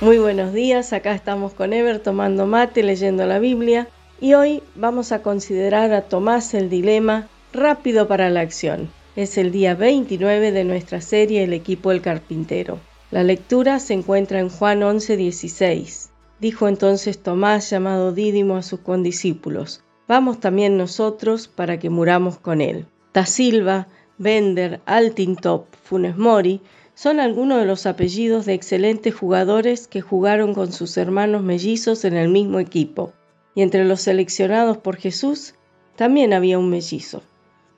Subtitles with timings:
[0.00, 3.86] Muy buenos días, acá estamos con Ever tomando mate, leyendo la Biblia
[4.20, 8.90] y hoy vamos a considerar a Tomás el dilema rápido para la acción.
[9.14, 12.80] Es el día 29 de nuestra serie El equipo del carpintero.
[13.10, 16.09] La lectura se encuentra en Juan 11:16.
[16.40, 22.60] Dijo entonces Tomás, llamado Dídimo, a sus condiscípulos, Vamos también nosotros para que muramos con
[22.60, 22.86] él.
[23.12, 23.86] Tasilva,
[24.18, 26.62] Bender, Altintop, Funes Mori
[26.94, 32.14] son algunos de los apellidos de excelentes jugadores que jugaron con sus hermanos mellizos en
[32.14, 33.12] el mismo equipo.
[33.54, 35.54] Y entre los seleccionados por Jesús
[35.94, 37.22] también había un mellizo.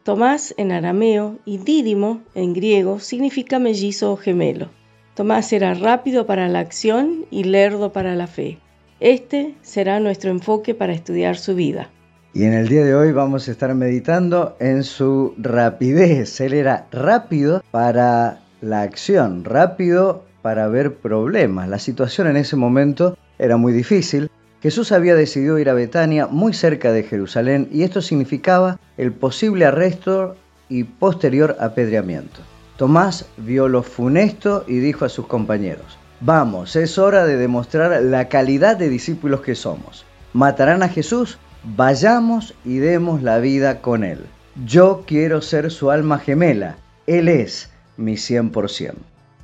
[0.03, 4.71] Tomás en arameo y Dídimo en griego significa mellizo o gemelo.
[5.15, 8.59] Tomás era rápido para la acción y lerdo para la fe.
[8.99, 11.91] Este será nuestro enfoque para estudiar su vida.
[12.33, 16.41] Y en el día de hoy vamos a estar meditando en su rapidez.
[16.41, 21.69] Él era rápido para la acción, rápido para ver problemas.
[21.69, 24.31] La situación en ese momento era muy difícil.
[24.63, 29.67] Jesús había decidido ir a Betania, muy cerca de Jerusalén, y esto significaba el posible
[29.67, 30.37] arresto
[30.71, 32.41] y posterior apedreamiento.
[32.83, 38.29] Tomás vio lo funesto y dijo a sus compañeros, Vamos, es hora de demostrar la
[38.29, 40.05] calidad de discípulos que somos.
[40.33, 41.39] ¿Matarán a Jesús?
[41.63, 44.19] Vayamos y demos la vida con Él.
[44.67, 46.77] Yo quiero ser su alma gemela.
[47.07, 48.95] Él es mi 100%.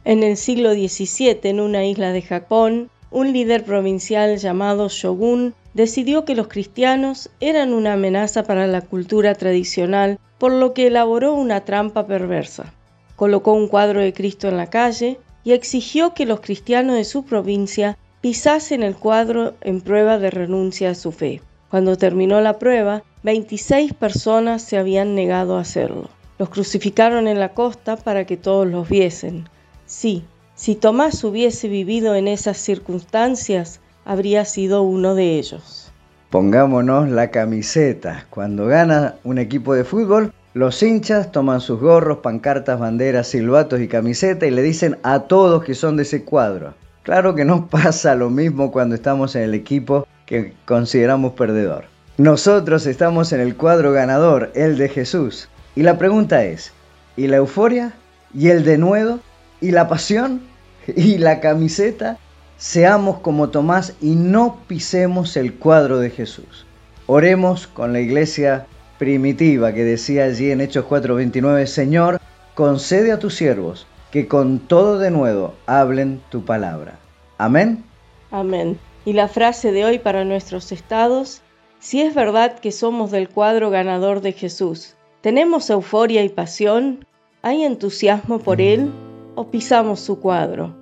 [0.04, 6.25] En el siglo XVII, en una isla de Japón, un líder provincial llamado Shogun decidió
[6.25, 11.60] que los cristianos eran una amenaza para la cultura tradicional, por lo que elaboró una
[11.60, 12.75] trampa perversa
[13.18, 17.24] colocó un cuadro de Cristo en la calle y exigió que los cristianos de su
[17.24, 21.42] provincia pisasen el cuadro en prueba de renuncia a su fe.
[21.68, 26.08] Cuando terminó la prueba, 26 personas se habían negado a hacerlo.
[26.38, 29.48] Los crucificaron en la costa para que todos los viesen.
[29.84, 30.22] Sí,
[30.54, 35.90] si Tomás hubiese vivido en esas circunstancias, habría sido uno de ellos.
[36.30, 38.26] Pongámonos la camiseta.
[38.30, 43.88] Cuando gana un equipo de fútbol, los hinchas toman sus gorros, pancartas, banderas, silbatos y
[43.88, 46.75] camiseta y le dicen a todos que son de ese cuadro.
[47.03, 51.84] Claro que no pasa lo mismo cuando estamos en el equipo que consideramos perdedor.
[52.16, 55.48] Nosotros estamos en el cuadro ganador, el de Jesús.
[55.76, 56.72] Y la pregunta es,
[57.16, 57.92] ¿y la euforia?
[58.34, 59.20] ¿Y el denuedo?
[59.60, 60.41] ¿Y la pasión?
[60.86, 62.19] ¿Y la camiseta?
[62.56, 66.66] Seamos como Tomás y no pisemos el cuadro de Jesús.
[67.06, 68.66] Oremos con la iglesia
[68.98, 72.20] primitiva que decía allí en Hechos 4:29, Señor,
[72.54, 76.98] concede a tus siervos que con todo de nuevo hablen tu palabra.
[77.36, 77.84] Amén.
[78.31, 78.78] Amén.
[79.04, 81.42] Y la frase de hoy para nuestros estados,
[81.78, 87.06] si es verdad que somos del cuadro ganador de Jesús, ¿tenemos euforia y pasión?
[87.42, 88.91] ¿Hay entusiasmo por Él
[89.34, 90.75] o pisamos su cuadro?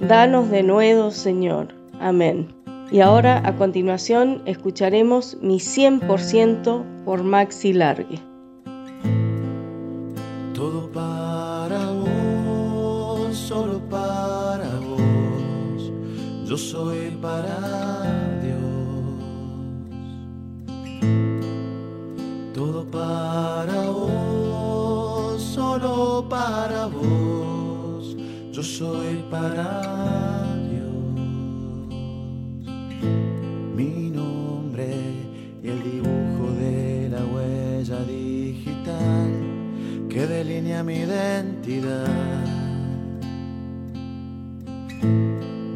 [0.00, 1.74] Danos de nuevo, Señor.
[2.00, 2.59] Amén.
[2.92, 8.18] Y ahora a continuación escucharemos Mi 100% por Maxi Largue.
[10.54, 15.92] Todo para vos, solo para vos,
[16.44, 18.58] yo soy para Dios.
[22.52, 28.16] Todo para vos, solo para vos,
[28.50, 29.89] yo soy para
[40.82, 42.06] mi identidad,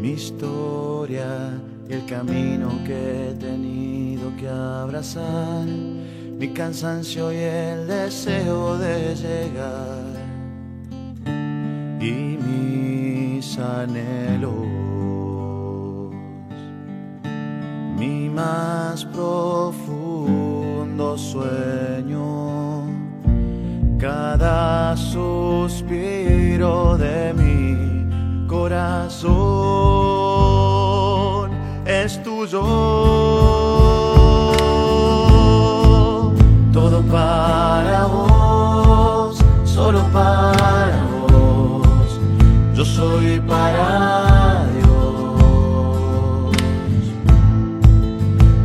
[0.00, 9.14] mi historia el camino que he tenido que abrazar, mi cansancio y el deseo de
[9.14, 10.14] llegar.
[12.00, 14.52] Y mis anhelos,
[17.98, 19.96] mi más profundo
[21.18, 21.93] sueño
[24.04, 29.24] cada suspiro de mi corazón
[31.86, 32.60] es tuyo.
[36.70, 42.20] Todo para vos, solo para vos.
[42.74, 44.84] Yo soy para Dios.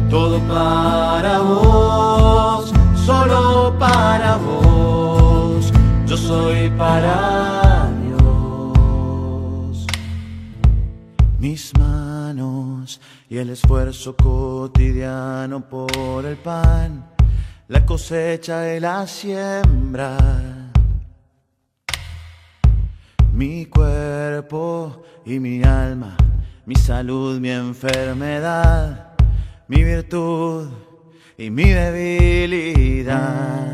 [0.09, 1.68] Todo para vos,
[13.29, 17.11] y el esfuerzo cotidiano por el pan,
[17.67, 20.17] la cosecha y la siembra.
[23.33, 26.17] Mi cuerpo y mi alma,
[26.65, 29.13] mi salud, mi enfermedad,
[29.67, 30.67] mi virtud
[31.37, 33.68] y mi debilidad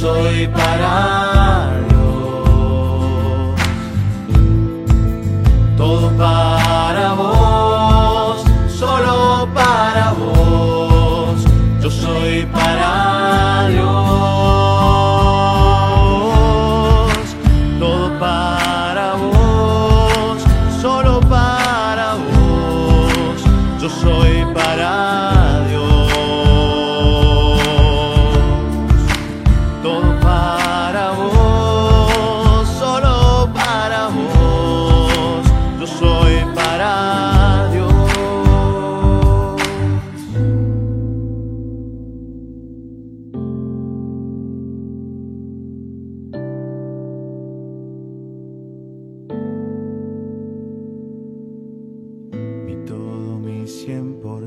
[0.00, 1.39] soy para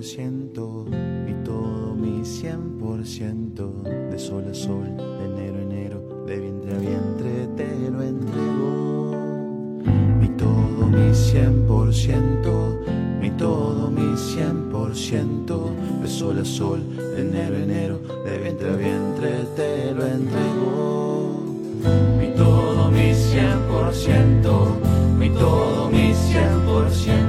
[0.04, 0.86] ciento
[1.28, 6.40] y todo mi cien por ciento de sol a sol, de enero a enero, de
[6.40, 9.82] vientre a vientre te lo entrego.
[10.20, 12.78] Mi todo mi cien por ciento,
[13.22, 15.72] mi todo mi cien por ciento
[16.02, 21.44] de sol a sol, de enero a enero, de vientre a vientre te lo entrego.
[22.20, 24.78] Mi todo mi cien por ciento,
[25.18, 27.23] mi todo mi cien por ciento.